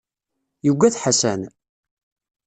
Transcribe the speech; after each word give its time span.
Yuggad 0.65 0.95
Ḥasan? 1.03 1.41